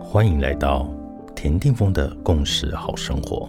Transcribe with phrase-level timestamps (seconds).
[0.00, 0.88] 欢迎来到
[1.36, 3.48] 田定峰的共识好生活，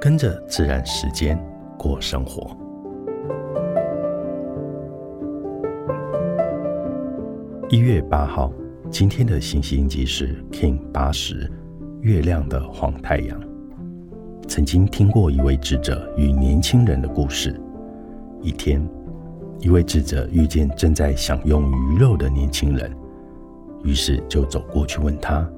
[0.00, 1.42] 跟着自然时间
[1.78, 2.56] 过生活。
[7.68, 8.52] 一月八号，
[8.90, 11.50] 今天的星星即是 King 八十，
[12.00, 13.40] 月亮的黄太阳。
[14.48, 17.58] 曾经听过一位智者与年轻人的故事。
[18.42, 18.84] 一天，
[19.60, 22.94] 一位智者遇见正在享用鱼肉的年轻人。
[23.82, 25.48] 于是就走过去问他：“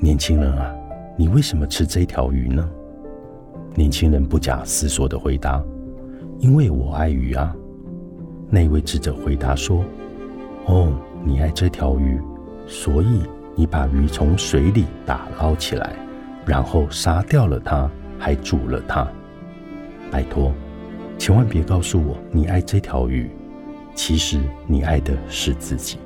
[0.00, 0.74] 年轻人啊，
[1.16, 2.68] 你为什么吃这条鱼呢？”
[3.74, 5.62] 年轻人不假思索的回答
[6.40, 7.54] ：“因为我爱鱼啊。”
[8.50, 9.84] 那位智者回答说
[10.66, 10.92] ：“哦，
[11.24, 12.20] 你爱这条鱼，
[12.66, 13.22] 所以
[13.54, 15.94] 你把鱼从水里打捞起来，
[16.46, 19.06] 然后杀掉了它，还煮了它。
[20.10, 20.52] 拜托，
[21.18, 23.28] 千万别告诉我你爱这条鱼，
[23.94, 25.98] 其实你爱的是自己。”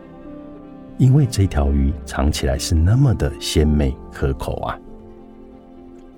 [0.99, 4.79] 因为这条鱼尝起来是那么的鲜美可口啊！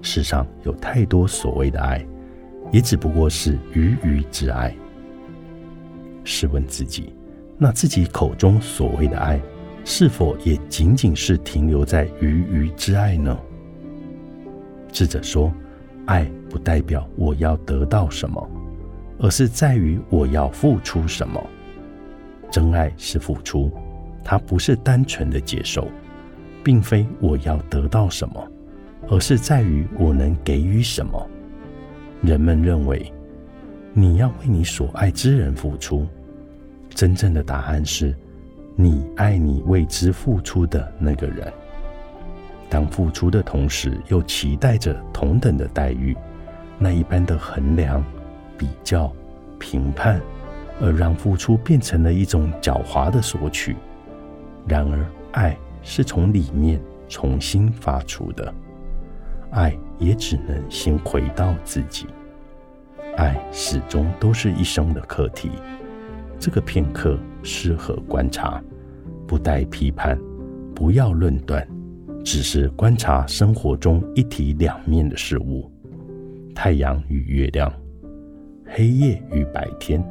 [0.03, 2.05] 世上有太多所谓的爱，
[2.71, 4.75] 也只不过是鱼鱼之爱。
[6.23, 7.15] 试问自己，
[7.57, 9.41] 那自己口中所谓的爱，
[9.85, 13.39] 是否也仅仅是停留在鱼鱼之爱呢？
[14.93, 15.53] 智者说
[16.05, 18.47] ：“爱不代表我要得到什么，
[19.19, 21.45] 而是在于我要付出什么。
[22.51, 23.71] 真爱是付出。”
[24.27, 25.87] 它不是单纯的接受，
[26.63, 28.51] 并非我要得到什么，
[29.07, 31.29] 而是在于我能给予什么。
[32.23, 33.13] 人们认为
[33.93, 36.07] 你要为你所爱之人付出，
[36.89, 38.17] 真正的答案是
[38.77, 41.53] 你爱你为之付出的那个人。
[42.71, 46.17] 当付出的同时又期待着同等的待遇，
[46.79, 48.03] 那一般的衡量、
[48.59, 49.13] 比较、
[49.59, 50.21] 评判，
[50.81, 53.77] 而让付出变成了一种狡猾的索取。
[54.67, 58.53] 然而，爱是从里面重新发出的，
[59.51, 62.07] 爱也只能先回到自己。
[63.17, 65.51] 爱始终都是一生的课题，
[66.39, 68.61] 这个片刻适合观察，
[69.27, 70.19] 不带批判，
[70.75, 71.65] 不要论断，
[72.25, 75.71] 只是观察生活中一体两面的事物：
[76.55, 77.73] 太阳与月亮，
[78.77, 80.05] 黑夜与白天，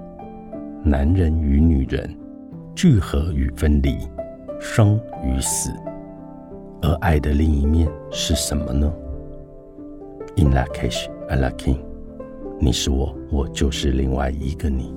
[0.85, 2.09] 男人与女人，
[2.74, 3.97] 聚合与分离。
[4.57, 5.69] 生与死，
[6.81, 8.90] 而爱的另一面是什么呢
[10.38, 11.79] ？In that case, I like him。
[12.57, 14.95] 你是我，我就是另外一个你。